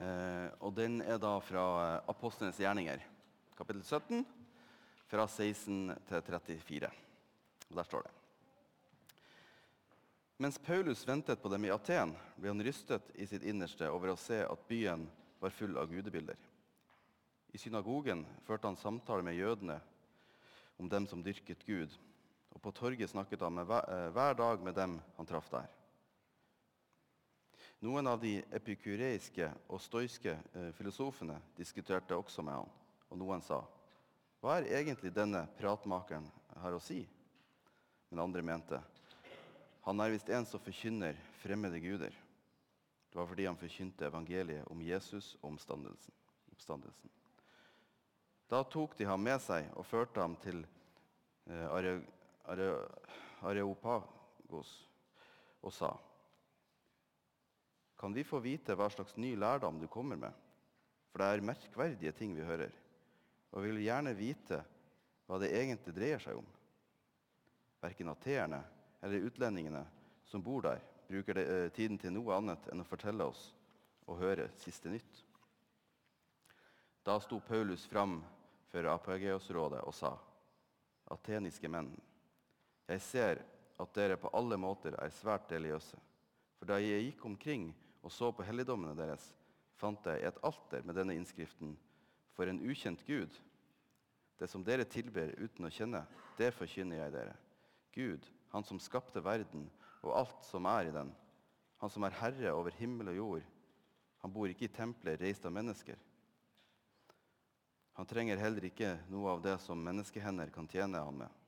[0.00, 3.02] Eh, og den er da fra eh, Apostlenes gjerninger,
[3.58, 4.22] kapittel 17,
[5.10, 6.88] fra 16 til 34.
[7.68, 8.14] Og der står det.
[10.40, 14.16] Mens Paulus ventet på dem i Aten, ble han rystet i sitt innerste over å
[14.16, 15.04] se at byen
[15.42, 16.38] var full av gudebilder.
[17.52, 19.76] I synagogen førte han samtale med jødene
[20.80, 21.92] om dem som dyrket Gud,
[22.54, 25.68] og på torget snakket han hver, eh, hver dag med dem han traff der.
[27.80, 32.72] Noen av de epikureiske og stoiske eh, filosofene diskuterte også med han,
[33.08, 33.62] og noen sa,
[34.40, 36.26] 'Hva er egentlig denne pratmakeren
[36.60, 37.08] har å si?'
[38.10, 38.82] Men andre mente,
[39.82, 42.16] 'Han er visst en som forkynner fremmede guder.'
[43.10, 46.12] Det var fordi han forkynte evangeliet om Jesus og omstandelsen.
[46.52, 47.10] oppstandelsen.
[48.48, 50.66] Da tok de ham med seg og førte ham til
[51.46, 52.02] eh, Are,
[52.44, 52.88] Are,
[53.40, 54.88] Areopagos
[55.62, 55.96] og sa:"
[58.00, 60.32] Kan vi få vite hva slags ny lærdom du kommer med?
[61.12, 62.72] For det er merkverdige ting vi hører.
[63.52, 64.62] Og vi vil gjerne vite
[65.28, 66.46] hva det egentlig dreier seg om.
[67.84, 68.62] Verken ateerne
[69.04, 69.82] eller utlendingene
[70.24, 73.50] som bor der, bruker det, eh, tiden til noe annet enn å fortelle oss
[74.06, 75.20] og høre siste nytt.
[77.04, 78.22] Da sto Paulus fram
[78.72, 80.14] for Apageosrådet og sa.:
[81.12, 81.92] Ateniske menn,
[82.88, 83.44] jeg ser
[83.76, 86.00] at dere på alle måter er svært religiøse.
[86.56, 87.70] For da jeg gikk omkring
[88.02, 89.30] og så på helligdommene deres,
[89.80, 91.76] fant jeg et alter med denne innskriften
[92.36, 93.32] for en ukjent gud.
[94.40, 96.04] Det som dere tilber uten å kjenne,
[96.38, 97.34] det forkynner jeg dere.
[97.92, 99.66] Gud, han som skapte verden
[100.00, 101.10] og alt som er i den,
[101.80, 103.50] han som er herre over himmel og jord,
[104.20, 105.96] han bor ikke i templer reist av mennesker.
[107.96, 111.40] Han trenger heller ikke noe av det som menneskehender kan tjene ham med.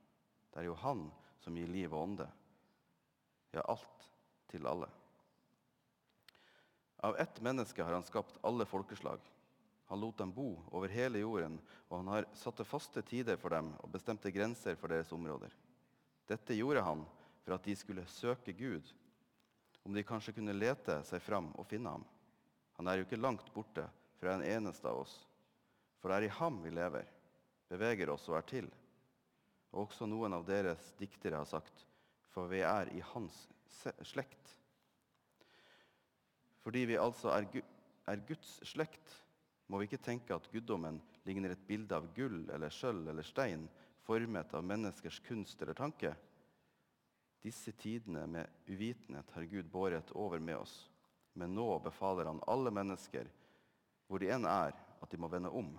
[0.53, 1.07] Det er jo han
[1.41, 2.27] som gir liv og ånde.
[3.53, 4.05] Ja, alt
[4.49, 4.89] til alle.
[7.03, 9.19] Av ett menneske har han skapt alle folkeslag.
[9.85, 11.57] Han lot dem bo over hele jorden,
[11.89, 15.51] og han har satte faste tider for dem og bestemte grenser for deres områder.
[16.31, 17.03] Dette gjorde han
[17.43, 18.87] for at de skulle søke Gud,
[19.83, 22.07] om de kanskje kunne lete seg fram og finne ham.
[22.79, 23.83] Han er jo ikke langt borte
[24.21, 25.19] fra en eneste av oss.
[25.99, 27.11] For det er i ham vi lever,
[27.67, 28.71] beveger oss og er til.
[29.75, 31.83] Og også noen av deres diktere har sagt,
[32.31, 33.43] for vi er i hans
[34.07, 34.55] slekt.
[36.63, 39.15] Fordi vi altså er, Guds slekt,
[39.67, 43.67] må vi ikke tenke at guddommen ligner et bilde av gull eller sølv eller stein,
[44.03, 46.13] formet av menneskers kunst eller tanke.
[47.43, 50.75] Disse tidene med uvitenhet har Gud båret over med oss.
[51.33, 53.27] Men nå befaler han alle mennesker,
[54.07, 55.73] hvor de enn er, at de må vende om.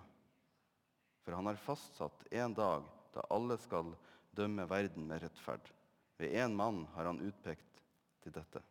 [1.25, 2.85] For han har fastsatt en dag
[3.15, 3.95] da alle skal
[4.35, 5.65] dømme verden med rettferd.
[6.19, 7.81] Ved én mann har han utpekt
[8.21, 8.61] til dette.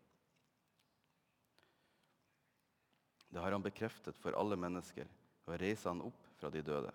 [3.34, 5.08] Det har han bekreftet for alle mennesker
[5.42, 6.92] ved å reise han opp fra de døde.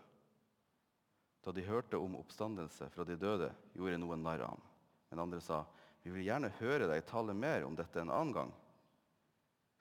[1.44, 4.62] Da de hørte om oppstandelse fra de døde, gjorde noen narr av ham.
[5.10, 5.66] Men andre sa,
[6.00, 8.54] 'Vi vil gjerne høre deg tale mer om dette en annen gang.'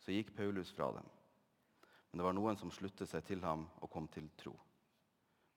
[0.02, 1.06] Så gikk Paulus fra dem.
[2.10, 4.56] Men det var noen som sluttet seg til ham og kom til tro.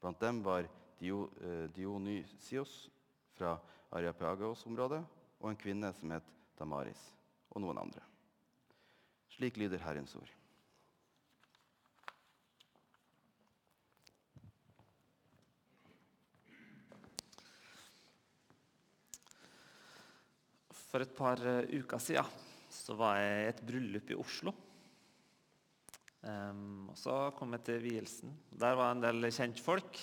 [0.01, 0.69] Blant dem var
[1.01, 2.89] eh, Dionysios
[3.33, 3.57] fra
[3.91, 5.01] Areapagos-området
[5.39, 6.29] og en kvinne som het
[6.59, 7.13] Damaris,
[7.49, 8.01] og noen andre.
[9.29, 10.40] Slik lyder Herrens ord.
[20.91, 22.39] For et par eh, uker siden
[22.71, 24.51] så var jeg i et bryllup i Oslo.
[26.21, 28.33] Um, og Så kom jeg til vielsen.
[28.51, 29.99] Der var en del kjentfolk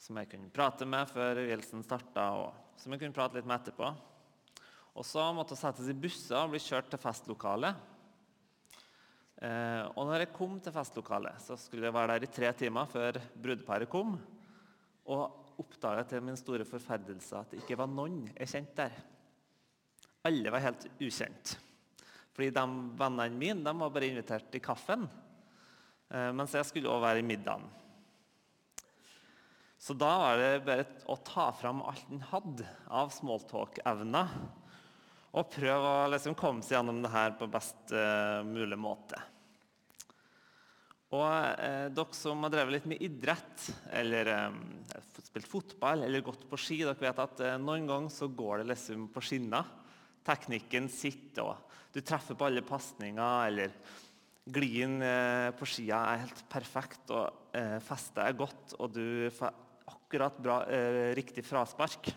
[0.00, 3.60] som jeg kunne prate med før vielsen starta, og som jeg kunne prate litt med
[3.60, 3.90] etterpå.
[4.98, 7.86] Og Så måtte jeg settes i busser og bli kjørt til festlokalet.
[9.40, 12.90] Uh, og når jeg kom til festlokalet, så skulle jeg være der i tre timer
[12.90, 14.18] før brudeparet kom.
[15.06, 19.00] Og oppdaga til min store forferdelse at det ikke var noen jeg kjente der.
[20.28, 21.56] Alle var helt ukjent.
[22.36, 22.64] Fordi de
[23.00, 25.06] Vennene mine de var bare invitert til kaffen,
[26.12, 27.66] eh, mens jeg skulle også være i middagen.
[29.80, 34.34] Så da var det bare å ta fram alt en hadde av smalltalk-evner,
[35.30, 39.20] og prøve å liksom komme seg gjennom det her på best uh, mulig måte.
[41.10, 43.64] Og eh, Dere som har drevet litt med idrett,
[43.98, 44.58] eller eh,
[45.26, 48.70] spilt fotball eller gått på ski, dere vet at eh, noen ganger så går det
[48.70, 49.66] liksom på skinner
[50.26, 53.74] teknikken sitter, og du treffer på alle pasninger, eller
[54.50, 59.54] glien eh, på skia er helt perfekt, og eh, festet er godt, og du får
[59.90, 62.12] akkurat bra, eh, riktig fraspark.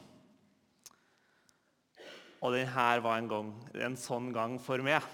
[2.43, 3.51] Og denne var en, gang,
[3.85, 5.05] en sånn gang for meg.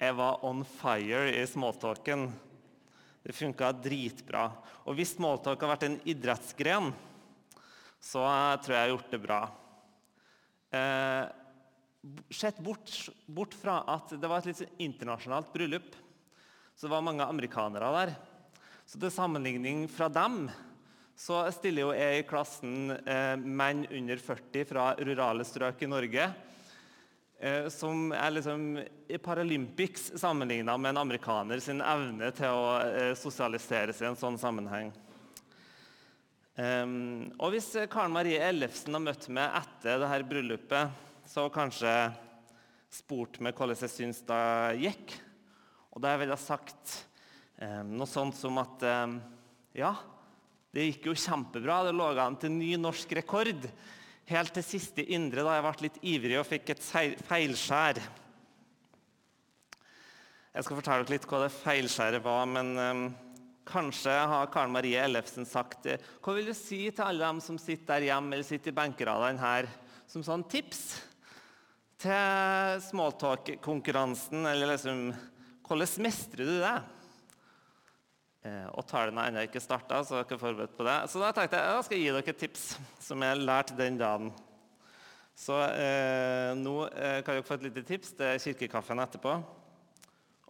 [0.00, 2.26] Jeg var on fire i smalltalken.
[3.24, 4.46] Det funka dritbra.
[4.88, 6.90] Og hvis smalltalk har vært en idrettsgren,
[8.00, 8.24] så
[8.60, 9.40] tror jeg jeg har gjort det bra.
[10.70, 11.26] Eh,
[12.32, 15.90] Sett bort, bort, fra at det var et litt internasjonalt bryllup,
[16.72, 18.12] så det var mange amerikanere der.
[18.88, 20.46] Så til sammenligning fra dem
[21.20, 26.30] så stiller jo jeg i klassen eh, menn under 40 fra rurale strøk i Norge.
[27.36, 33.12] Eh, som er liksom i Paralympics sammenligna med en amerikaner sin evne til å eh,
[33.16, 34.88] sosialisere seg i en sånn sammenheng.
[36.58, 40.96] Um, og hvis Karen Marie Ellefsen har møtt meg etter dette bryllupet,
[41.30, 41.92] så kanskje
[42.90, 44.42] spurt meg hvordan jeg syns det
[44.82, 45.14] gikk.
[45.94, 46.96] Og da ville jeg sagt
[47.62, 49.16] um, noe sånt som at um,
[49.78, 49.94] ja,
[50.74, 51.84] det gikk jo kjempebra.
[51.86, 53.68] Det lå an til ny norsk rekord
[54.30, 56.84] helt til siste indre, da jeg ble litt ivrig og fikk et
[57.26, 57.98] feilskjær.
[60.50, 62.70] Jeg skal fortelle dere litt hva det feilskjæret var, men
[63.68, 65.98] kanskje har Karen Marie Ellefsen sagt det.
[66.22, 69.42] Hva vil du si til alle dem som sitter der hjemme eller sitter i benkeradene
[69.42, 69.68] her,
[70.10, 70.84] som sånn tips
[72.00, 74.46] til smalltalk-konkurransen?
[74.50, 75.10] Eller liksom
[75.70, 76.78] Hvordan mestrer du det?
[78.40, 80.96] Eh, og tallene har ennå ikke starta, så dere er forberedt på det.
[81.12, 82.64] Så da tenkte jeg jeg skal gi dere et tips
[83.04, 84.32] som jeg lærte den dagen.
[85.38, 89.36] Så eh, nå eh, kan dere få et lite tips til kirkekaffen etterpå.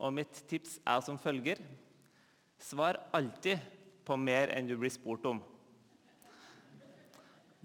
[0.00, 1.60] Og mitt tips er som følger
[2.60, 3.62] Svar alltid
[4.06, 5.40] på mer enn du blir spurt om.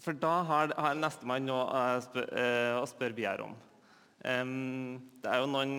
[0.01, 3.56] For da har, har nestemann noe å spørre, spør videre om.
[4.25, 5.77] Um, det er jo noen,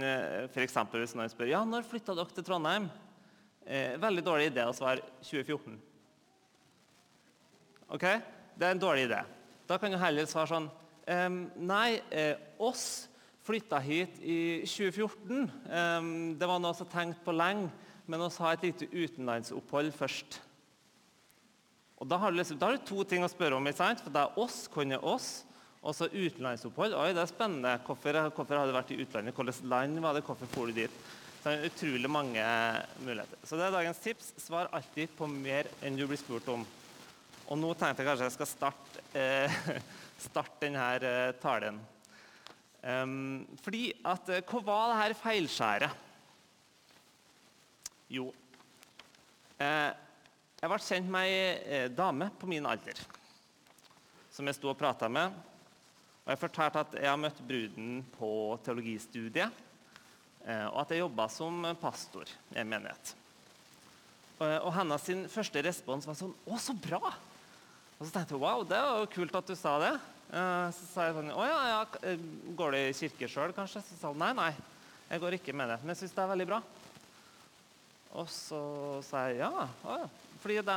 [0.54, 0.62] for
[1.00, 2.86] Hvis noen spør ja, når flytta dere til Trondheim,
[3.66, 5.74] Eh, veldig dårlig idé å svare 2014.
[7.90, 8.04] Ok?
[8.54, 9.24] Det er en dårlig idé.
[9.66, 13.08] Da kan du heller svare sånn um, Nei, eh, oss
[13.46, 15.50] flytta hit i 2014.
[15.66, 17.72] Um, det var noe som tenkte på lenge,
[18.06, 20.40] men vi har et lite utenlandsopphold først.
[21.96, 23.68] Og Da har, du liksom, da har du to ting å spørre om.
[23.72, 24.02] Sant?
[24.04, 25.44] For det er oss, er oss.
[25.86, 26.96] Og så utenlandsopphold.
[26.98, 27.76] Oi, det er spennende.
[27.86, 29.34] Hvorfor, hvorfor har du vært i utlandet?
[29.36, 30.24] Hvilket land var det?
[30.26, 30.90] Hvorfor for du dit?
[31.40, 32.44] Så det er utrolig mange
[33.06, 33.38] muligheter.
[33.46, 34.32] Så det er dagens tips.
[34.42, 36.64] Svar alltid på mer enn du blir spurt om.
[37.46, 39.60] Og nå tenkte jeg kanskje jeg skal starte, eh,
[40.26, 41.78] starte denne eh, talen.
[42.86, 46.02] Um, fordi at eh, Hva var det her feilskjæret?
[48.12, 48.30] Jo
[49.58, 49.92] eh,
[50.60, 51.38] Jeg ble kjent med ei
[51.78, 53.00] eh, dame på min alder
[54.36, 55.32] som jeg sto og prata med.
[56.26, 58.28] Og jeg fortalte at jeg har møtt bruden på
[58.66, 59.62] teologistudiet.
[60.44, 63.14] Eh, og at jeg jobba som pastor i en menighet.
[64.36, 67.14] Og hennes første respons var sånn 'Å, så bra!'
[67.96, 69.94] Og så tenkte jeg wow, det var jo kult at du sa det.
[70.28, 72.18] Eh, så sa jeg sånn 'Å ja, ja eh,
[72.52, 74.52] går du i kirke sjøl, kanskje?' Så sa hun nei, nei,
[75.08, 75.80] jeg går ikke med det.
[75.80, 76.60] Men jeg syns det er veldig bra.
[78.14, 78.60] Og så
[79.04, 79.66] sa jeg ja.
[79.66, 80.06] Å, ja.
[80.46, 80.74] Fordi det,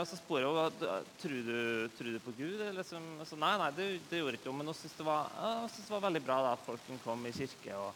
[0.00, 1.58] og så spør jeg tror du,
[1.98, 2.62] du på Gud.
[2.78, 4.62] Liksom, så nei, nei, det, det gjorde ikke hun.
[4.62, 7.76] Men hun syntes det, det, var veldig bra da, at folk komme i kirke.
[7.76, 7.90] og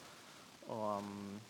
[0.70, 1.40] og, um,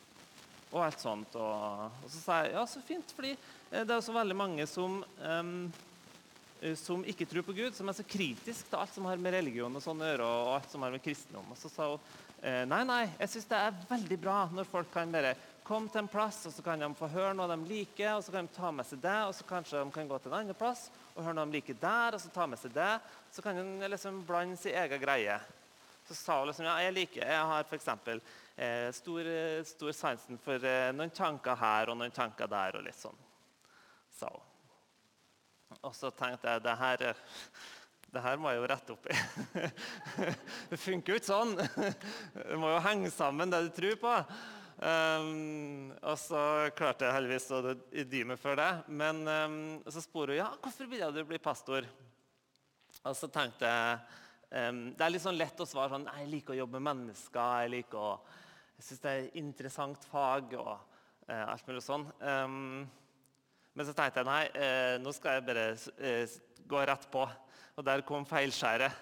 [0.70, 1.36] og alt sånt.
[1.36, 4.66] Og, og, så sa jeg ja, så fint, fordi eh, det er så veldig mange
[4.70, 5.54] som, um,
[6.78, 9.76] som ikke tror på Gud, som er så kritisk til alt som har med religion
[9.76, 11.52] og sånn å gjøre, og alt som har med kristendom.
[11.52, 12.10] Og så sa hun
[12.42, 15.34] eh, nei, nei, jeg syns det er veldig bra når folk kan bare
[15.70, 18.34] komme til en plass, og så kan de få høre noe de liker, og så
[18.34, 20.58] kan de ta med seg det, og så kanskje de kan gå til en annen
[20.58, 22.91] plass og høre noe de liker der, og så ta med seg det.
[23.31, 25.39] Så kan de liksom blande sin egen greie.
[26.08, 29.32] Så sa hun liksom ja, jeg liker, jeg har f.eks eh, stor,
[29.70, 32.81] stor sansen for eh, noen tanker her og noen tanker der.
[32.81, 33.27] og litt sånn.
[34.19, 34.31] Så.
[35.86, 37.10] Og så tenkte jeg det her,
[38.10, 39.20] det her må jeg jo rette opp i.
[40.72, 41.55] det funker jo ikke sånn.
[42.50, 44.17] Det må jo henge sammen, det du tror på.
[44.81, 47.75] Um, og så klarte jeg heldigvis å
[48.08, 48.70] dy meg for det.
[48.89, 51.89] Men um, så spurte hun ja, hvorfor ville du bli pastor.
[53.05, 53.99] Og så tenkte jeg
[54.70, 57.63] um, Det er litt sånn lett å svare sånn Jeg liker å jobbe med mennesker.
[57.63, 58.15] jeg liker å
[58.81, 62.06] jeg syns det er et interessant fag og uh, alt mulig sånn.
[62.25, 62.87] Um,
[63.77, 66.39] men så tenkte jeg nei, uh, nå skal jeg bare uh,
[66.70, 67.27] gå rett på.
[67.77, 68.96] Og der kom feilskjæret.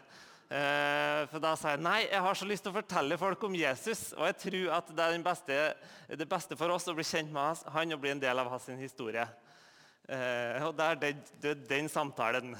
[0.48, 3.56] Eh, for da sa jeg nei, jeg har så lyst til å fortelle folk om
[3.58, 4.14] Jesus.
[4.16, 5.58] Og jeg tror at det er beste,
[6.22, 8.68] det beste for oss å bli kjent med han og bli en del av hans
[8.80, 9.26] historie.
[10.08, 12.56] Eh, og der døde den samtalen.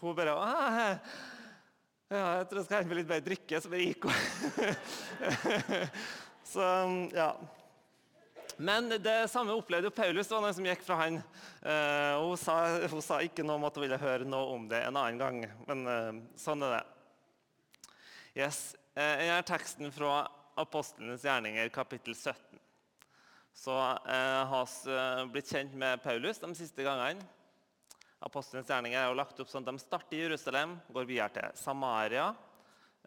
[0.00, 0.34] Hun bare
[2.10, 4.14] ja, jeg tror jeg skal hente meg litt mer drikke, så bare gikk hun.
[6.52, 6.70] så,
[7.14, 7.28] ja.
[8.60, 10.28] Men det samme opplevde jo Paulus.
[10.28, 11.14] Det var noen som gikk fra han.
[11.64, 12.56] Uh, hun, sa,
[12.92, 15.38] hun, sa, ikke noe om at hun ville høre noe om det en annen gang.
[15.64, 16.82] Men uh, sånn er det.
[18.42, 18.58] Yes.
[18.92, 20.26] Uh, denne teksten fra
[20.60, 22.60] apostlenes gjerninger, kapittel 17.
[23.56, 27.24] Så uh, har vi blitt kjent med Paulus de siste gangene.
[28.28, 31.56] Apostlenes gjerninger er jo lagt opp sånn at De starter i Jerusalem, går videre til
[31.64, 32.28] Samaria,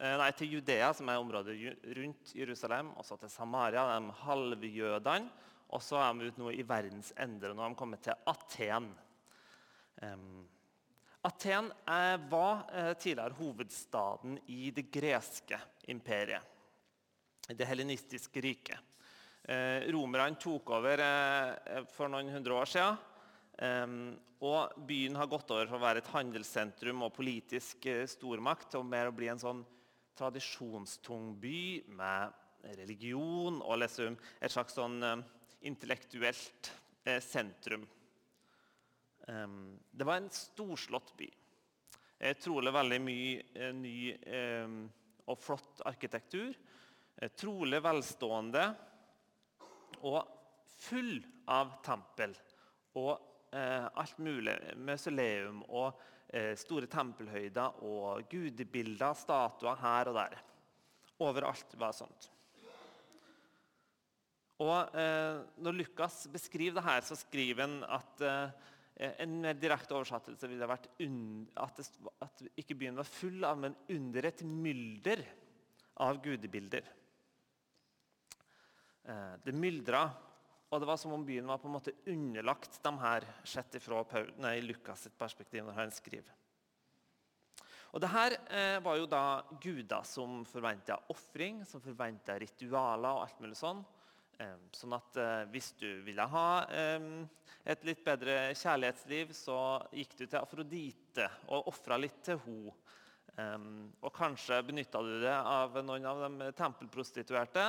[0.03, 1.53] nei, til Judea, som er området
[1.95, 5.29] rundt Jerusalem, og så til Samaria, de halvjødene.
[5.73, 7.49] Og så er de ute nå i verdens ende.
[7.49, 8.91] Nå har de kommet til Aten.
[10.03, 10.43] Um,
[11.23, 16.43] Aten eh, var eh, tidligere hovedstaden i det greske imperiet.
[17.47, 18.91] Det helenistiske riket.
[19.43, 21.03] Eh, romerne tok over
[21.91, 23.01] for noen hundre år siden.
[24.43, 28.87] og byen har gått over fra å være et handelssentrum og politisk stormakt til å
[28.87, 29.61] mer bli en sånn
[30.17, 31.59] tradisjonstung by
[31.97, 32.39] med
[32.79, 35.01] religion og liksom et slags sånn
[35.67, 36.71] intellektuelt
[37.23, 37.83] sentrum.
[39.23, 41.27] Det var en storslått by.
[42.39, 43.97] Trolig veldig mye eh, ny
[45.27, 46.55] og flott arkitektur.
[47.17, 48.63] Eh, trolig velstående
[50.03, 50.19] og
[50.83, 51.19] full
[51.53, 52.33] av tempel
[52.99, 53.13] og
[53.53, 54.55] eh, alt mulig.
[54.81, 56.01] Mausoleum og
[56.57, 60.39] store tempelhøyder og gudebilder, statuer her og der.
[61.21, 62.29] Overalt var sånt.
[64.63, 69.57] Og eh, Når Lukas beskriver det her, så skriver han at eh, Eh, en mer
[69.57, 71.85] direkte oversettelse ville vært at, det,
[72.21, 75.23] at ikke byen var full av, men under et mylder
[76.05, 76.91] av gudebilder.
[79.09, 80.05] Eh, det myldra,
[80.73, 84.01] og det var som om byen var på en måte underlagt de her sett fra
[84.41, 86.31] nei, Lukas sitt perspektiv når han skriver.
[87.93, 93.27] Og det her eh, var jo da guder som forventa ofring, som forventa ritualer og
[93.27, 93.83] alt mulig sånn.
[94.73, 99.59] Sånn at eh, hvis du ville ha et litt bedre kjærlighetsliv, så
[99.93, 102.73] gikk du til Afrodite og ofra litt til henne.
[104.03, 107.63] Og kanskje benytta du det av noen av de tempelprostituerte.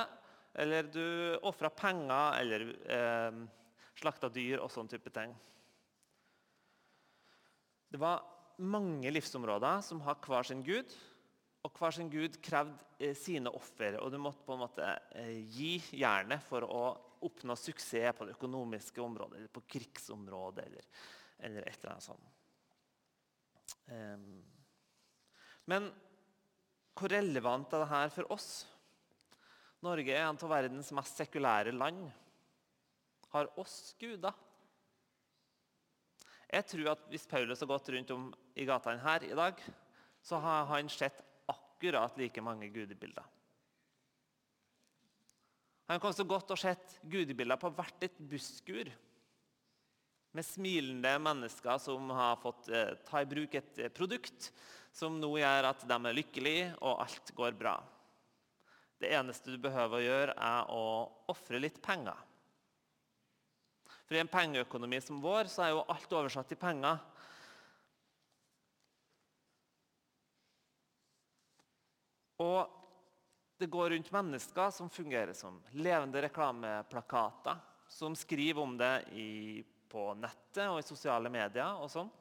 [0.55, 3.41] Eller du ofra penger eller eh,
[3.99, 5.33] slakta dyr og sånn type ting.
[7.91, 8.23] Det var
[8.63, 10.95] mange livsområder som har hver sin gud.
[11.65, 13.97] Og hver sin gud krevde eh, sine offer.
[13.99, 16.85] Og du måtte på en måte eh, gi jernet for å
[17.25, 20.89] oppnå suksess på det økonomiske området eller på krigsområdet eller,
[21.47, 22.31] eller et eller annet sånt.
[23.85, 24.43] Um,
[25.69, 25.87] men
[26.95, 28.49] hvor relevant er dette for oss?
[29.85, 32.07] Norge er en av verdens mest sekulære land.
[33.33, 34.33] Har oss guder?
[36.49, 39.61] Jeg tror at Hvis Paulus har gått rundt om i gatene her i dag,
[40.25, 43.25] så har han sett akkurat like mange gudebilder.
[45.85, 48.89] Han kom så godt og sett gudebilder på hvert et busskur
[50.35, 54.49] med smilende mennesker som har fått eh, ta i bruk et eh, produkt
[54.95, 57.75] som nå gjør at de er lykkelige, og alt går bra.
[59.01, 60.85] Det eneste du behøver å gjøre, er å
[61.31, 62.15] ofre litt penger.
[64.05, 66.99] For I en pengeøkonomi som vår så er jo alt oversatt til penger.
[72.43, 72.75] Og
[73.57, 80.11] det går rundt mennesker som fungerer som levende reklameplakater, som skriver om det i, på
[80.19, 82.11] nettet og i sosiale medier og sånn.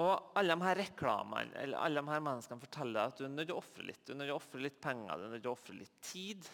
[0.00, 3.50] Og alle de her reklamene eller alle de her menneskene forteller at du er nødt
[3.50, 4.00] til å ofre litt.
[4.06, 6.00] Du er nødt til å ofre litt penger, du er nødt til å ofre litt
[6.04, 6.50] tid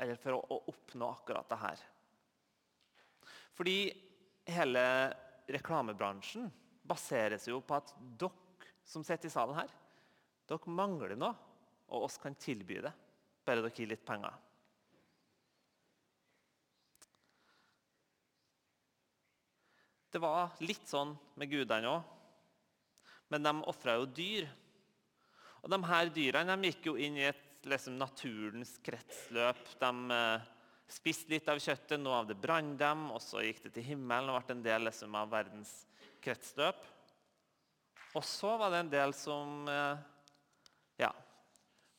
[0.00, 1.82] eller for å, å oppnå akkurat det her.
[3.56, 3.76] Fordi
[4.50, 4.84] hele
[5.50, 6.46] reklamebransjen
[6.90, 9.72] baserer seg jo på at dere som sitter i salen her,
[10.48, 11.34] dere mangler noe,
[11.90, 12.92] og oss kan tilby det.
[13.44, 14.32] Bare dere gir litt penger.
[20.10, 22.16] Det var litt sånn med gudene òg.
[23.30, 24.48] Men de ofra jo dyr.
[25.62, 29.60] Og de her dyrene gikk jo inn i et, liksom, naturens kretsløp.
[29.80, 30.48] De eh,
[30.90, 34.32] spiste litt av kjøttet, noe av det brant dem, og så gikk det til himmelen
[34.32, 35.74] og ble en del liksom, av verdens
[36.24, 36.80] kretsløp.
[38.18, 40.02] Og så var det en del som eh,
[41.04, 41.12] ja.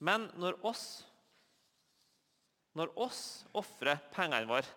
[0.03, 0.85] Men når oss
[2.71, 3.21] når oss
[3.59, 4.67] ofrer pengene våre,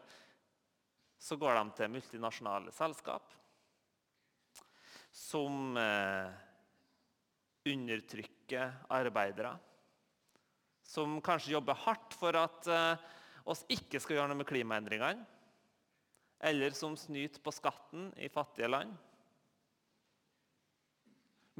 [1.22, 3.30] så går de til multinasjonale selskap
[5.14, 6.30] som eh,
[7.70, 9.54] undertrykker arbeidere.
[10.82, 13.04] Som kanskje jobber hardt for at eh,
[13.46, 15.22] oss ikke skal gjøre noe med klimaendringene.
[16.44, 18.90] Eller som snyter på skatten i fattige land.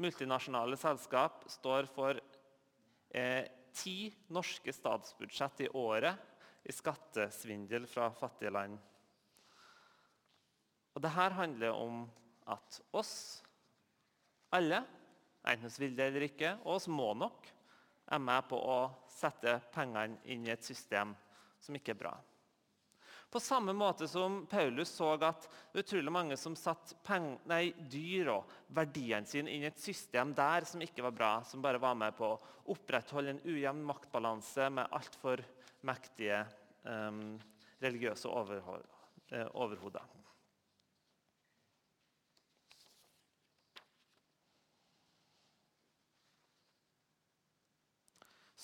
[0.03, 2.19] Multinasjonale selskap står for
[3.15, 8.75] eh, ti norske statsbudsjett i året i skattesvindel fra fattige land.
[10.95, 12.05] Og Dette handler om
[12.51, 13.44] at oss
[14.55, 14.83] alle,
[15.45, 17.49] enten vi vil det eller ikke, og oss må nok,
[18.05, 21.15] er med på å sette pengene inn i et system
[21.61, 22.15] som ikke er bra.
[23.35, 26.95] På samme måte som Paulus så at utrolig mange som satte
[27.91, 31.81] dyr og verdiene sine inn i et system der som ikke var bra, som bare
[31.81, 32.37] var med på å
[32.71, 35.43] opprettholde en ujevn maktbalanse med altfor
[35.85, 36.45] mektige
[36.83, 37.35] um,
[37.83, 40.07] religiøse eh, overhoder.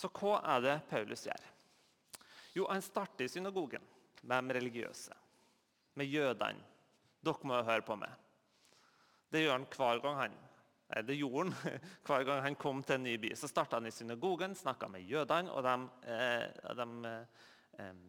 [0.01, 1.49] Så hva er det Paulus gjør?
[2.57, 3.83] Jo, Han starter i synagogen
[4.23, 5.13] med de religiøse,
[5.95, 6.69] med jødene.
[7.21, 8.09] Dere må høre på meg.
[9.29, 10.39] Det gjør han hver gang han
[11.07, 11.77] det gjorde han
[12.07, 13.29] hver gang han kom til en ny by.
[13.39, 15.75] Så starta han i synagogen, snakka med jødene og de,
[16.11, 17.11] eh, de
[17.79, 18.01] eh,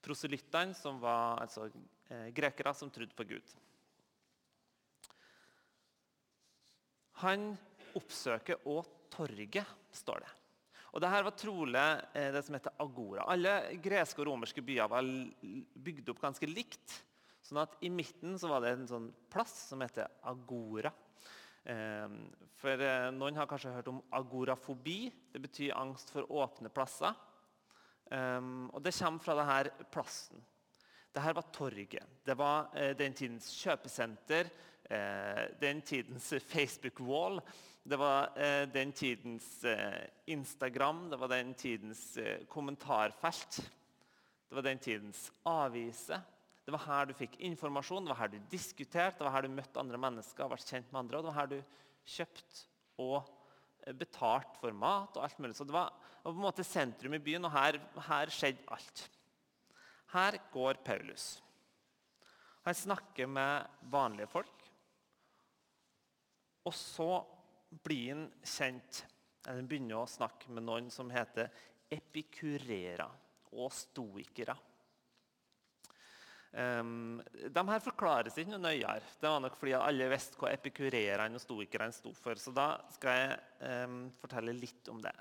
[0.00, 1.68] proselyttene, som var altså,
[2.08, 3.52] eh, grekere som trodde på Gud.
[7.20, 7.52] Han
[7.94, 10.32] oppsøker òg torget, står det.
[10.94, 11.84] Og Dette var trolig
[12.14, 13.24] eh, det som heter agora.
[13.32, 15.08] Alle greske og romerske byer var
[15.86, 17.00] bygd opp ganske likt.
[17.42, 20.92] sånn at I midten var det en sånn plass som heter agora.
[21.66, 22.14] Eh,
[22.60, 25.10] for eh, Noen har kanskje hørt om agorafobi.
[25.34, 27.14] Det betyr angst for åpne plasser.
[28.14, 30.42] Og Det kommer fra denne plassen.
[31.14, 32.16] Dette var torget.
[32.26, 34.48] Det var den tidens kjøpesenter,
[35.62, 37.38] den tidens Facebook-wall.
[37.84, 43.58] Det var eh, den tidens eh, Instagram, det var den tidens eh, kommentarfelt.
[44.48, 46.22] Det var den tidens aviser.
[46.64, 49.52] Det var her du fikk informasjon, det var her du diskuterte, det var her du
[49.52, 51.18] møtte andre mennesker ble kjent med andre.
[51.18, 51.58] og Det var her du
[52.14, 52.64] kjøpte
[53.04, 53.40] og betalte
[54.00, 55.52] betalt for mat og alt mulig.
[55.58, 55.92] Så det var
[56.22, 59.02] på en måte sentrum i byen, og her, her skjedde alt.
[60.14, 61.42] Her går Paulus.
[62.64, 64.60] Han snakker med vanlige folk.
[66.64, 67.08] Og så
[67.84, 69.02] blir han kjent
[69.44, 71.50] eller begynner å snakke med noen som heter
[71.92, 73.08] epikurera
[73.52, 74.54] og stoikere.
[76.54, 79.02] Um, de her forklares ikke noe nøyere.
[79.18, 82.38] Det var nok fordi alle visste hva epikurerene og stoikerne sto for.
[82.40, 83.38] Så da skal jeg
[83.90, 85.14] um, fortelle litt om det.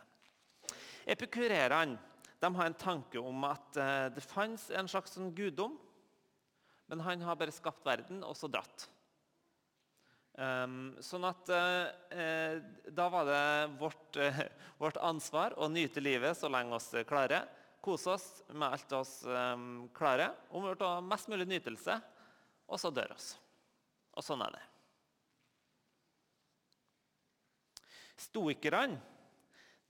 [1.10, 2.13] Epikurerene
[2.52, 5.78] har en tanke om at uh, det fantes en slags sånn guddom,
[6.92, 8.90] men han har bare skapt verden og så dratt.
[10.34, 12.58] Um, sånn at uh,
[12.90, 13.44] Da var det
[13.78, 14.18] vårt,
[14.82, 17.48] vårt, ansvar å nyte livet så lenge oss klarer.
[17.84, 20.36] Kose oss med alt oss um, klarer.
[20.52, 22.00] Om å vil mest mulig nytelse,
[22.68, 23.34] og så dør oss.
[24.18, 24.68] Og sånn er det.
[28.28, 29.02] Stoikerne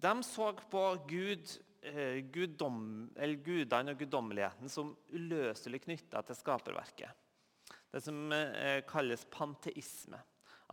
[0.04, 1.48] de så på Gud,
[1.90, 7.22] uh, gudene og guddommeligheten som uløselig knytta til skaperverket.
[7.94, 8.32] Det som
[8.90, 10.18] kalles panteisme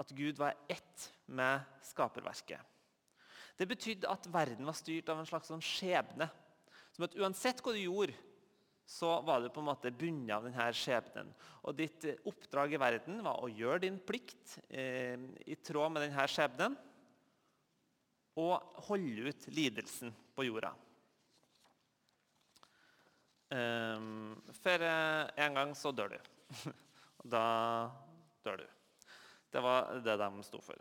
[0.01, 2.61] at Gud var ett med skaperverket.
[3.61, 6.31] Det betydde at verden var styrt av en slags sånn skjebne.
[6.97, 8.15] Som at uansett hva du gjorde,
[8.89, 11.29] så var du på en måte bundet av denne skjebnen.
[11.69, 16.07] Og ditt eh, oppdrag i verden var å gjøre din plikt eh, i tråd med
[16.09, 16.75] denne skjebnen
[18.41, 20.73] og holde ut lidelsen på jorda.
[23.51, 26.19] Um, for en gang så dør du.
[27.35, 27.45] da
[28.47, 28.69] dør du.
[29.51, 30.79] Det var det de sto for.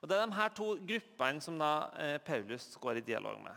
[0.00, 3.56] Og Det er de her to gruppene som da eh, Paulus går i dialog med.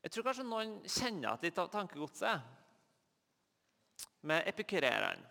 [0.00, 2.40] Jeg tror kanskje noen kjenner at litt av tankegodset
[4.24, 5.28] med epikurerene.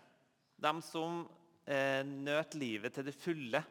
[0.60, 1.24] De som
[1.66, 3.64] eh, nøt livet til det fulle.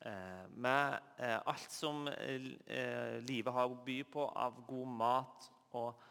[0.00, 6.02] Eh, med eh, alt som eh, livet har å by på av god mat og,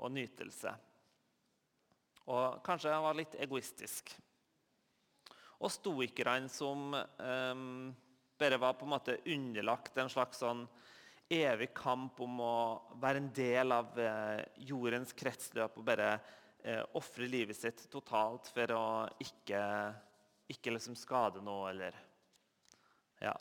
[0.00, 0.70] og nytelse.
[2.32, 4.14] Og kanskje han var litt egoistisk.
[5.60, 7.90] Og stoikerne som um,
[8.40, 10.64] bare var på en måte underlagt en slags sånn
[11.28, 12.56] evig kamp om å
[13.02, 13.92] være en del av
[14.56, 16.08] jordens kretsløp og bare
[16.64, 18.84] eh, ofre livet sitt totalt for å
[19.20, 19.60] ikke,
[20.48, 22.02] ikke liksom skade noe eller
[23.22, 23.34] Ja.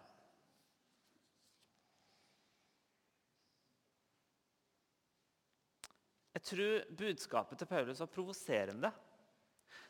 [6.33, 8.89] Jeg tror budskapet til Paulus var provoserende.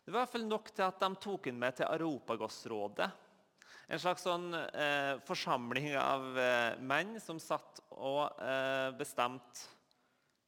[0.03, 3.07] Det var i hvert fall nok til at de tok ham med til Aropagosrådet.
[3.87, 9.63] En slags sånn eh, forsamling av eh, menn som satt og eh, bestemte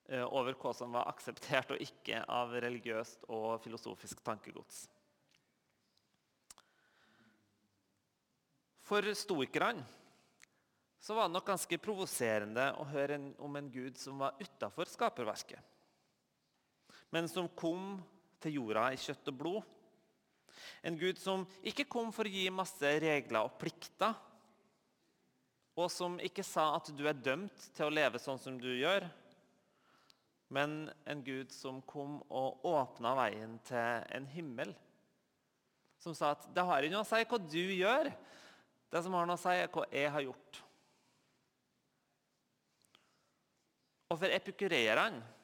[0.09, 4.85] eh, over hva som var akseptert og ikke av religiøst og filosofisk tankegods.
[8.85, 9.85] For stoikerne
[11.05, 15.74] var det nok ganske provoserende å høre en, om en gud som var utafor skaperverket
[17.13, 17.97] men som kom
[18.43, 19.73] til jorda i kjøtt og blod.
[20.85, 24.15] En Gud som ikke kom for å gi masse regler og plikter,
[25.75, 29.07] og som ikke sa at du er dømt til å leve sånn som du gjør,
[30.55, 34.71] men en Gud som kom og åpna veien til en himmel.
[35.99, 38.11] Som sa at det har ikke noe å si hva du gjør,
[38.93, 40.61] det som har noe å si, er hva jeg har gjort.
[44.13, 45.34] Og for epikureerne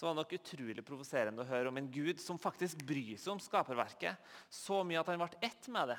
[0.00, 3.34] så var det nok utrolig provoserende å høre om en gud som faktisk bryr seg
[3.34, 5.96] om skaperverket så mye at han ble ett med det.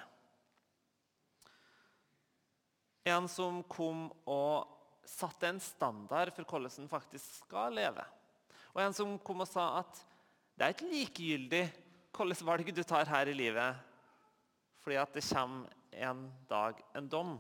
[3.14, 8.02] En som kom og satte en standard for hvordan en faktisk skal leve.
[8.74, 10.02] Og en som kom og sa at
[10.58, 11.64] det er ikke likegyldig
[12.18, 13.86] hvilke valg du tar her i livet,
[14.82, 15.70] fordi at det kommer
[16.10, 17.38] en dag en dom.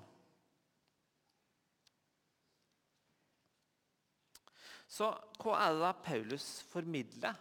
[4.91, 5.07] Så
[5.39, 7.37] hva er det da Paulus formidler?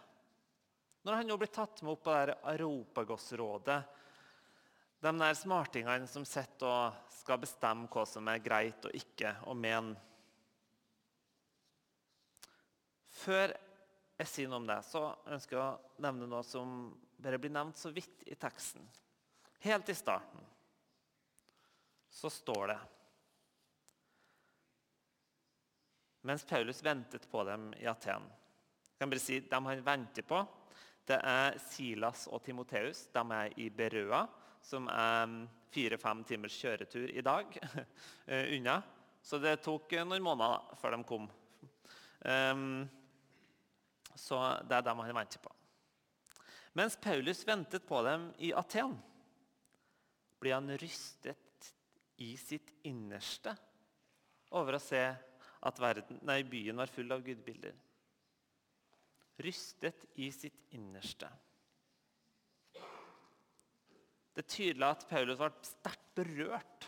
[1.03, 3.81] Når han nå blir tatt med opp på det Aropagos-rådet,
[5.01, 9.55] de der smartingene som sitter og skal bestemme hva som er greit og ikke å
[9.57, 9.97] mene
[13.21, 13.51] Før
[14.21, 16.71] jeg sier noe om det, så ønsker jeg å nevne noe som
[17.21, 18.85] bare blir nevnt så vidt i teksten.
[19.61, 20.45] Helt i starten
[22.11, 22.79] så står det
[26.21, 28.25] mens Paulus ventet på dem i Aten.
[28.25, 30.41] Jeg kan bare si, De han venter på,
[31.09, 33.07] det er Silas og Timoteus.
[33.13, 34.25] De er i Berøa,
[34.61, 35.33] som er
[35.73, 37.57] fire-fem timers kjøretur i dag
[38.29, 38.81] eh, unna.
[39.21, 41.27] Så det tok noen måneder før de kom.
[42.21, 42.83] Um,
[44.17, 45.53] så det er dem han venter på.
[46.77, 48.95] Mens Paulus ventet på dem i Aten,
[50.41, 51.73] blir han rystet
[52.21, 53.53] i sitt innerste
[54.57, 55.01] over å se
[55.61, 57.75] at verden, nei, byen var full av gudbilder.
[59.41, 61.29] Rystet i sitt innerste.
[64.31, 66.87] Det er tydelig at Paulus var sterkt berørt.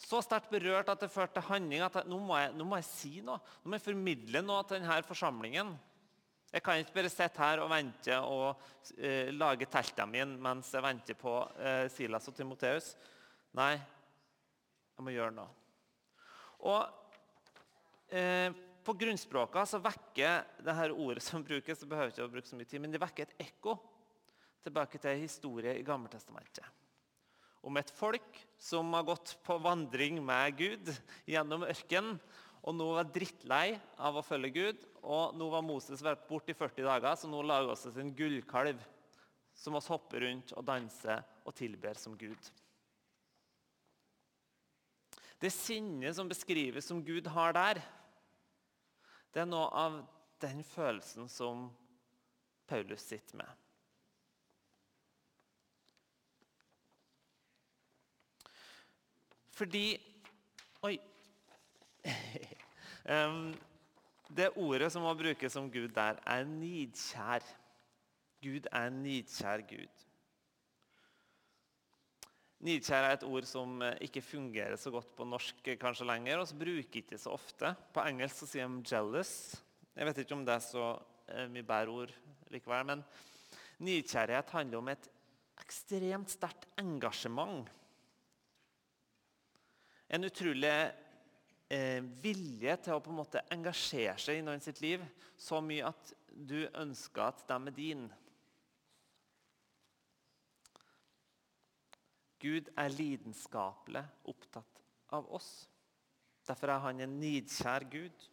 [0.00, 1.82] Så sterkt berørt at det førte til handling.
[1.82, 3.40] at nå må, jeg, nå må, jeg, si noe.
[3.62, 5.72] Nå må jeg formidle noe til denne forsamlingen.
[6.50, 8.62] Jeg kan ikke bare sitte her og vente og
[8.98, 12.96] eh, lage teltene mine mens jeg venter på eh, Silas og Timoteus.
[13.54, 15.46] Nei, jeg må gjøre noe.
[16.66, 16.99] Og
[18.10, 18.50] Eh,
[18.82, 22.58] på grunnspråket så vekker det her ordet som brukes, så behøver ikke å bruke så
[22.58, 23.76] mye tid, men det vekker et ekko
[24.64, 26.64] tilbake til historie i Gammeltestamentet.
[27.60, 30.94] Om et folk som har gått på vandring med Gud
[31.28, 32.16] gjennom ørkenen,
[32.60, 34.80] og nå var drittlei av å følge Gud.
[35.00, 38.12] Og nå var Moses vært borte i 40 dager, så nå lager vi oss en
[38.16, 38.82] gullkalv
[39.56, 42.50] som oss hopper rundt og danser og tilber som Gud.
[45.40, 47.80] Det sinnet som beskrives som Gud har der,
[49.34, 50.00] det er noe av
[50.42, 51.68] den følelsen som
[52.66, 53.50] Paulus sitter med.
[59.60, 59.86] Fordi
[60.82, 60.94] Oi.
[64.38, 67.44] det ordet som må brukes om Gud der, er nidkjær.
[68.40, 70.06] Gud er en nidkjær Gud.
[72.60, 76.42] Nidkjær er et ord som eh, ikke fungerer så godt på norsk eh, kanskje lenger,
[76.42, 77.72] og så bruker ikke så ofte.
[77.94, 79.56] På engelsk så sier de 'jealous'.
[79.96, 80.90] Jeg vet ikke om det er så
[81.28, 82.12] eh, mye bedre ord
[82.52, 82.86] likevel.
[82.86, 83.04] Men
[83.80, 85.08] nidkjærhet handler om et
[85.60, 87.68] ekstremt sterkt engasjement.
[90.10, 90.76] En utrolig
[91.70, 95.04] eh, vilje til å på en måte engasjere seg i noen sitt liv
[95.38, 98.08] så mye at du ønsker at de er din.
[102.40, 105.68] Gud er lidenskapelig opptatt av oss.
[106.46, 108.28] Derfor er han en nidkjær Gud.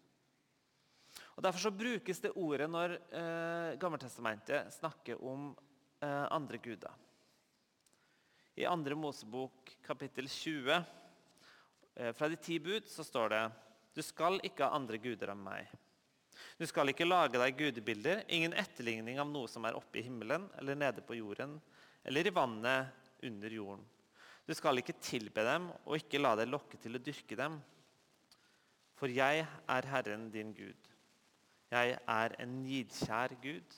[1.38, 5.52] Og Derfor så brukes det ordet når eh, Gammeltestamentet snakker om
[6.02, 6.94] eh, andre guder.
[8.58, 8.96] I 2.
[8.98, 10.72] Mosebok kapittel 20,
[11.96, 13.44] eh, fra de ti bud, så står det
[13.94, 15.68] Du skal ikke ha andre guder enn meg.
[16.58, 20.48] Du skal ikke lage deg gudebilder, ingen etterligning av noe som er oppe i himmelen
[20.58, 21.58] eller nede på jorden
[22.08, 23.86] eller i vannet under jorden.
[24.48, 27.58] Du skal ikke tilbe dem og ikke la deg lokke til å dyrke dem.
[28.96, 30.88] For jeg er Herren din Gud.
[31.68, 33.76] Jeg er en nidkjær Gud.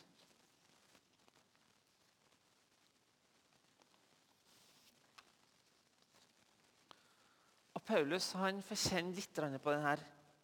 [7.74, 9.98] Og Paulus han får litt på denne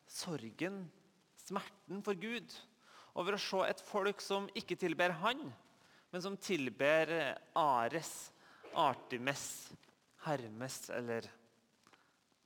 [0.09, 0.81] sorgen,
[1.37, 2.49] smerten for Gud,
[3.13, 5.45] over å se et folk som ikke tilber han,
[6.09, 7.13] men som tilber
[7.53, 8.31] Ares,
[8.73, 9.69] Artemis,
[10.25, 11.27] Hermes eller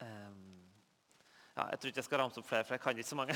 [0.03, 0.59] um,
[1.55, 3.35] ja, Jeg tror ikke jeg skal ramse opp flere, for jeg kan ikke så mange.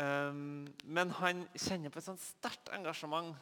[0.00, 0.64] um,
[0.98, 3.34] men han kjenner på et sånt sterkt engasjement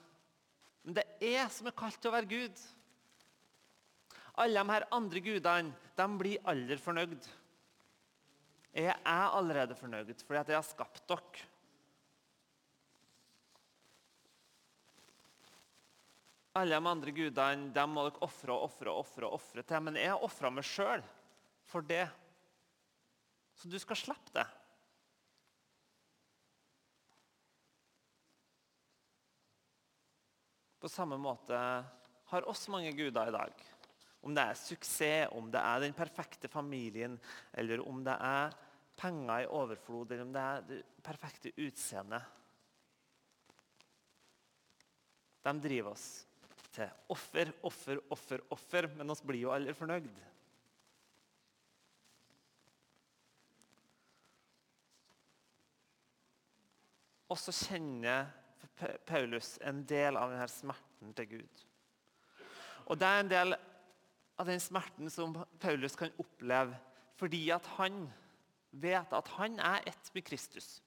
[0.82, 2.64] Men det er som er kalt til å være Gud.
[4.42, 7.30] Alle de her andre gudene de blir aldri fornøyd.
[8.72, 11.48] Er allerede fornøyd fordi at jeg har skapt dere.
[16.52, 19.84] Alle de andre gudene de må dere ofre og ofre og ofre, ofre til.
[19.86, 21.04] Men jeg ofra meg sjøl
[21.64, 22.04] for det.
[23.56, 24.44] Så du skal slippe det.
[30.82, 31.56] På samme måte
[32.32, 33.62] har oss mange guder i dag.
[34.22, 37.14] Om det er suksess, om det er den perfekte familien,
[37.54, 38.52] eller om det er
[38.98, 42.26] penger i overflod, eller om det er det perfekte utseendet.
[45.42, 46.10] De driver oss
[46.72, 50.08] til offer, offer, offer, offer, men oss blir jo aldri fornøyd.
[57.32, 58.28] Og så kjenner
[59.08, 61.62] Paulus en del av denne smerten til Gud.
[62.90, 63.56] Og det er en del
[64.40, 66.76] av den smerten som Paulus kan oppleve
[67.20, 68.08] fordi at han
[68.82, 70.80] vet at han er ett med Kristus.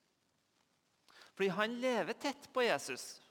[1.36, 3.22] Fordi han lever tett på Jesus.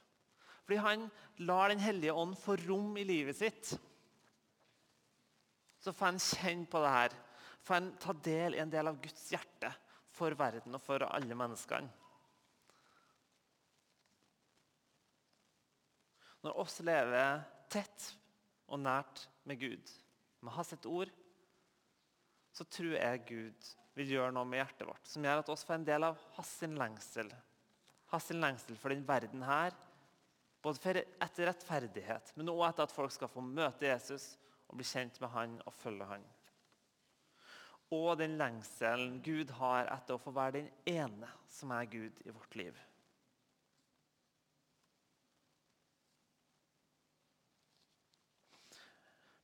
[0.66, 1.10] Fordi han
[1.46, 3.76] lar Den hellige ånd få rom i livet sitt.
[5.78, 7.14] Så får han kjenne på det her.
[7.62, 9.70] Får han ta del i en del av Guds hjerte
[10.16, 11.92] for verden og for alle menneskene.
[16.46, 18.10] Når oss lever tett
[18.70, 19.90] og nært med Gud,
[20.42, 21.10] med hans ord,
[22.54, 25.78] så tror jeg Gud vil gjøre noe med hjertet vårt som gjør at oss får
[25.78, 27.32] en del av hans lengsel.
[28.12, 29.74] Hans lengsel for den verden her,
[30.66, 34.32] både etter rettferdighet, men også etter at folk skal få møte Jesus
[34.66, 36.26] og bli kjent med han og følge han.
[37.94, 42.34] Og den lengselen Gud har etter å få være den ene som er Gud i
[42.34, 42.78] vårt liv.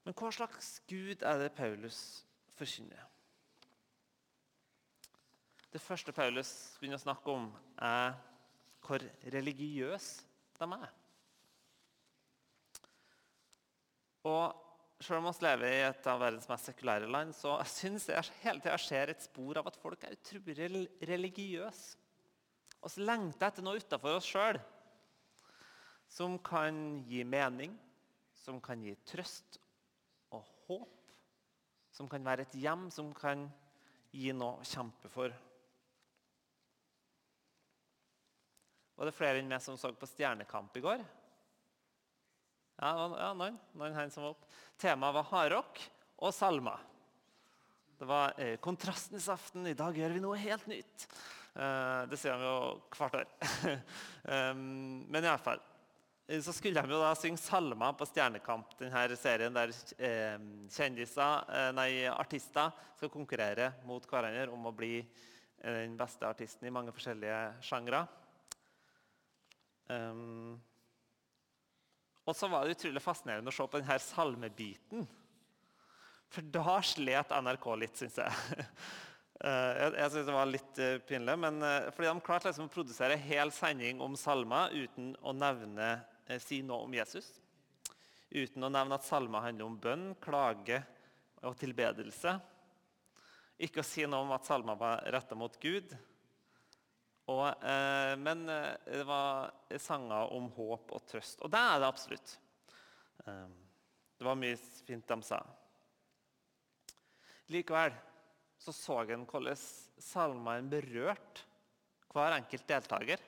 [0.02, 2.00] Men hva slags Gud er det Paulus
[2.58, 3.06] forkynner?
[5.72, 7.46] Det første Paulus begynner å snakke om,
[7.78, 8.18] er
[8.82, 10.26] hvor religiøse
[10.58, 10.90] de er.
[14.28, 14.62] Og
[15.02, 18.62] Selv om vi lever i et av verdens mest sekulære land, så syns jeg hele
[18.62, 21.96] tida ser et spor av at folk er utrolig religiøse.
[22.82, 24.60] Og så lengter etter noe utafor oss sjøl
[26.12, 27.74] som kan gi mening,
[28.36, 29.58] som kan gi trøst
[30.34, 30.98] og håp.
[31.92, 33.46] Som kan være et hjem, som kan
[34.12, 35.34] gi noe å kjempe for.
[38.96, 41.02] Var det flere enn meg som så på Stjernekamp i går?
[42.82, 44.46] Ja, noen, noen her som var opp.
[44.82, 45.78] Temaet var hardrock
[46.18, 46.80] og salmer.
[47.94, 49.68] Det var eh, kontrastens aften.
[49.70, 51.04] I dag gjør vi noe helt nytt.
[51.54, 52.56] Eh, det sier vi jo
[52.96, 53.28] hvert år.
[54.50, 54.64] um,
[55.06, 55.62] men iallfall
[56.42, 60.42] så skulle de jo da synge salmer på Stjernekamp, denne serien der eh,
[60.72, 66.66] kjendiser, eh, nei, artister skal konkurrere mot hverandre om å bli eh, den beste artisten
[66.66, 68.04] i mange forskjellige sjangre.
[69.90, 70.56] Um,
[72.22, 75.06] og så var det utrolig fascinerende å se på denne salmebiten.
[76.32, 78.68] For da slet NRK litt, syns jeg.
[79.42, 82.68] Eh, jeg, jeg synes det var litt uh, pinlig, men uh, fordi De klarte liksom
[82.68, 85.88] å produsere hel sending om salmer uten å nevne,
[86.44, 87.26] si noe om Jesus.
[88.30, 90.78] Uten å nevne at salmer handler om bønn, klage
[91.42, 92.36] og tilbedelse.
[93.66, 95.90] Ikke å si noe om at salmer var retta mot Gud.
[97.32, 101.40] Og, eh, men eh, det var sanger om håp og trøst.
[101.42, 102.34] Og det er det absolutt.
[103.24, 103.46] Eh,
[104.18, 105.40] det var mye fint de sa.
[107.52, 107.94] Likevel
[108.62, 109.58] så så en hvordan
[109.98, 111.48] salmene berørte
[112.12, 113.22] hver enkelt deltaker.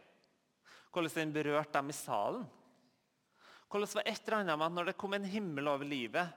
[0.95, 2.45] Hvordan den berørte dem i salen.
[3.67, 6.29] Hvordan var et eller annet med at når det kom en himmel over livet,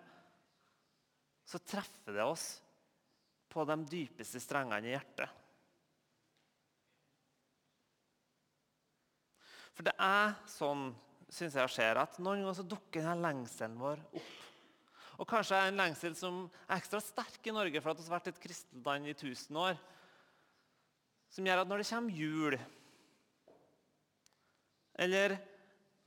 [1.45, 2.47] så treffer det oss
[3.53, 5.29] på de dypeste strengene i hjertet.
[9.77, 10.89] For det er sånn
[11.29, 14.33] synes jeg skjer, at noen ganger så dukker denne lengselen vår opp.
[15.17, 18.15] Og kanskje er en lengsel som er ekstra sterk i Norge for at vi har
[18.15, 19.77] vært et kristenland i 1000 år.
[21.33, 22.57] Som gjør at når det kommer jul,
[24.97, 25.37] eller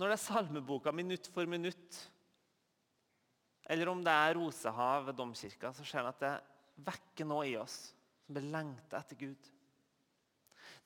[0.01, 1.99] når det er salmeboka minutt for minutt,
[3.71, 6.35] eller om det er rosehav ved domkirka, så ser en at det
[6.87, 7.93] vekker noe i oss
[8.25, 9.51] som blir lengta etter Gud.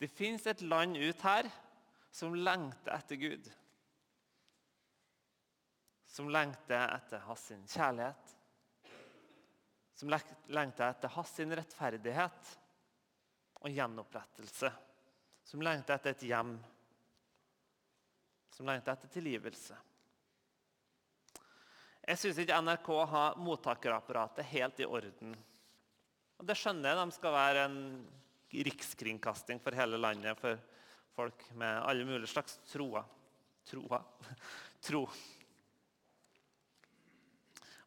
[0.00, 1.48] Det fins et land ut her
[2.14, 3.52] som lengter etter Gud.
[6.06, 8.34] Som lengter etter hans kjærlighet.
[9.98, 10.12] Som
[10.46, 12.52] lengter etter hans rettferdighet
[13.64, 14.70] og gjenopprettelse.
[15.42, 16.52] Som lengter etter et hjem.
[18.54, 19.78] Som lengter etter tilgivelse.
[22.04, 25.34] Jeg syns ikke NRK har mottakerapparatet helt i orden.
[26.38, 27.00] Og Det skjønner jeg.
[27.02, 27.82] De skal være en
[28.70, 30.62] rikskringkasting for hele landet for
[31.14, 33.04] folk med alle mulige slags troer.
[33.68, 34.02] Troer.
[34.86, 35.04] Tro.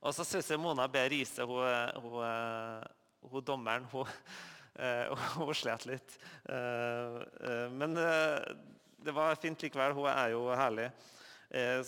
[0.01, 1.01] Og så syns jeg Mona B.
[1.11, 1.63] Riise, hun,
[2.03, 2.85] hun,
[3.31, 4.07] hun dommeren, hun,
[5.41, 6.17] hun slet litt.
[6.47, 9.97] Men det var fint likevel.
[9.97, 10.87] Hun er jo herlig.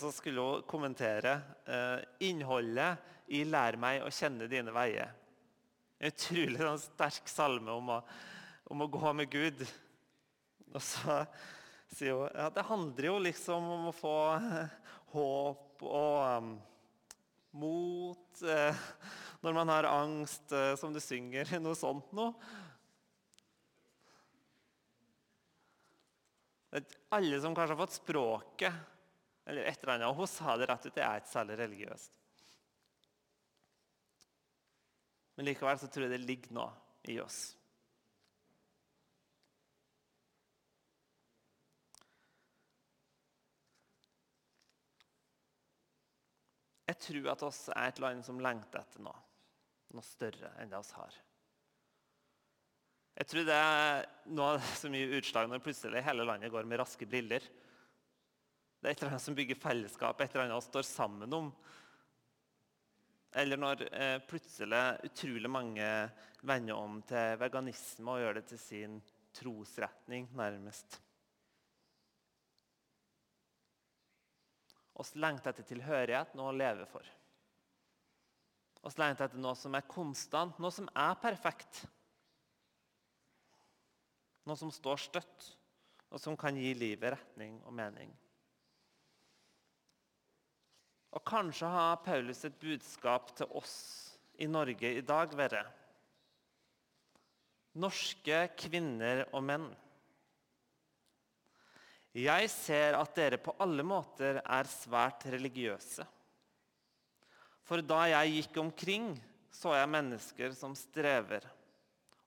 [0.02, 1.38] Så skulle hun kommentere
[2.26, 2.98] innholdet
[3.30, 5.14] i 'Lær meg å kjenne dine veier'.
[6.00, 8.00] En utrolig sånn, sterk salme om å,
[8.72, 9.64] om å gå med Gud.
[10.74, 11.22] Og så
[11.90, 14.16] sier hun ja, det handler jo liksom om å få
[15.14, 16.52] håp og um,
[17.58, 18.82] mot eh,
[19.42, 21.56] når man har angst, eh, som du synger.
[21.64, 22.34] Noe sånt noe.
[27.10, 28.74] Alle som kanskje har fått språket
[29.50, 30.94] eller et eller annet, Hun sa det rett ut.
[30.94, 32.12] Det er ikke særlig religiøst.
[35.36, 36.70] Men likevel så tror jeg det ligger noe
[37.10, 37.56] i oss.
[46.90, 49.18] Jeg tror at oss er et land som lengter etter noe,
[49.94, 51.18] noe større enn det oss har.
[53.20, 57.06] Jeg tror det er noe som gir utslag når plutselig hele landet går med raske
[57.10, 57.44] briller.
[58.80, 61.52] Det er et eller annet som bygger fellesskap, et eller annet vi står sammen om.
[63.38, 65.90] Eller når eh, plutselig utrolig mange
[66.48, 68.98] vender om til veganisme og gjør det til sin
[69.36, 70.98] trosretning, nærmest.
[75.00, 77.06] Oss lengter etter tilhørighet, noe å leve for.
[78.84, 81.84] oss lengter etter noe som er konstant, noe som er perfekt.
[84.48, 85.50] Noe som står støtt,
[86.10, 88.14] og som kan gi livet retning og mening.
[91.16, 93.76] Og kanskje har Paulus et budskap til oss
[94.40, 95.76] i Norge i dag vært
[97.80, 99.68] Norske kvinner og menn.
[102.20, 106.06] Jeg ser at dere på alle måter er svært religiøse.
[107.64, 109.12] For da jeg gikk omkring,
[109.54, 111.46] så jeg mennesker som strever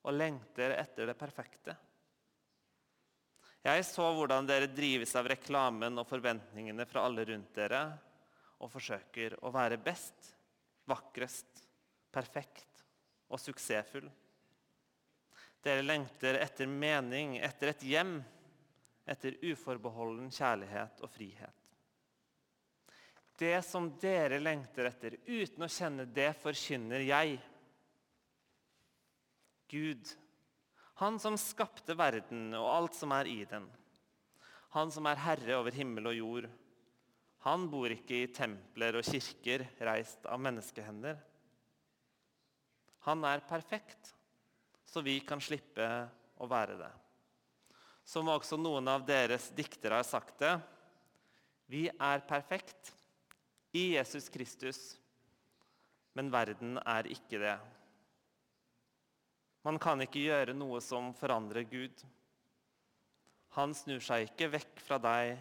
[0.03, 1.75] og lengter etter det perfekte.
[3.63, 7.85] Jeg så hvordan dere drives av reklamen og forventningene fra alle rundt dere,
[8.63, 10.33] og forsøker å være best,
[10.87, 11.63] vakrest,
[12.11, 12.83] perfekt
[13.31, 14.07] og suksessfull.
[15.63, 18.17] Dere lengter etter mening, etter et hjem
[19.05, 21.59] etter uforbeholden kjærlighet og frihet.
[23.39, 27.39] Det som dere lengter etter, uten å kjenne det, forkynner jeg.
[29.73, 30.19] Gud,
[31.01, 33.65] Han som skapte verden og alt som er i den.
[34.77, 36.49] Han som er herre over himmel og jord.
[37.49, 41.17] Han bor ikke i templer og kirker reist av menneskehender.
[43.09, 44.13] Han er perfekt,
[44.85, 45.89] så vi kan slippe
[46.37, 46.93] å være det
[48.03, 50.57] som også noen av deres diktere har sagt det.
[51.71, 52.91] Vi er perfekt
[53.73, 54.81] i Jesus Kristus,
[56.13, 57.55] men verden er ikke det.
[59.63, 62.03] Man kan ikke gjøre noe som forandrer Gud.
[63.55, 65.37] Han snur seg ikke vekk fra deg,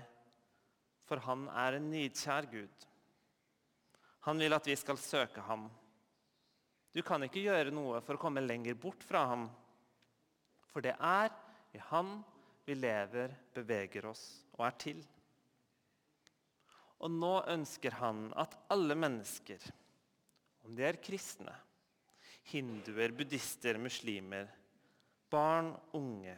[1.09, 2.87] for han er en nidkjær Gud.
[4.29, 5.67] Han vil at vi skal søke ham.
[6.95, 9.49] Du kan ikke gjøre noe for å komme lenger bort fra ham,
[10.71, 11.33] for det er
[11.73, 12.21] i Han
[12.65, 14.25] vi lever, beveger oss
[14.57, 15.03] og er til.
[17.03, 19.65] Og nå ønsker han at alle mennesker,
[20.63, 21.55] om de er kristne,
[22.53, 24.47] hinduer, buddhister, muslimer,
[25.31, 26.37] barn, unge,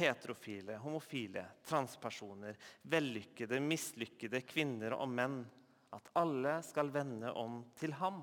[0.00, 5.42] heterofile, homofile, transpersoner, vellykkede, mislykkede kvinner og menn,
[5.92, 8.22] at alle skal vende om til ham.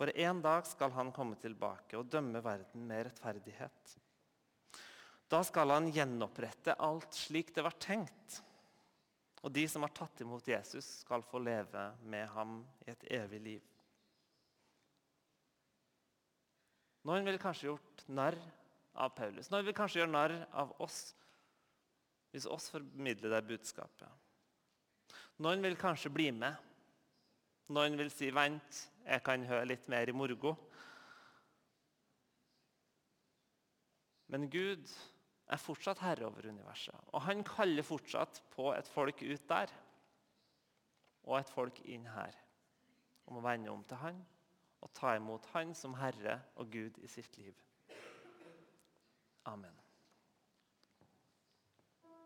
[0.00, 3.98] For en dag skal han komme tilbake og dømme verden med rettferdighet.
[5.30, 8.40] Da skal han gjenopprette alt slik det var tenkt.
[9.40, 13.40] Og de som har tatt imot Jesus, skal få leve med ham i et evig
[13.44, 13.68] liv.
[17.08, 18.36] Noen vil kanskje gjort narr
[19.00, 19.48] av Paulus.
[19.48, 21.14] Noen vil kanskje gjøre narr av oss
[22.30, 24.10] hvis oss formidler det budskapet.
[25.42, 26.58] Noen vil kanskje bli med.
[27.70, 30.56] Noen vil si 'vent, jeg kan høre litt mer i morgo'.
[34.28, 34.86] Men Gud
[35.50, 36.96] er fortsatt herre over universet.
[37.12, 39.72] Og han kaller fortsatt på et folk ut der
[41.26, 42.36] og et folk inn her
[43.28, 44.22] om å vende om til han
[44.80, 47.56] og ta imot han som herre og Gud i sitt liv.
[49.50, 49.76] Amen.